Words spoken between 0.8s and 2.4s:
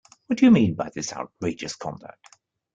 this outrageous conduct.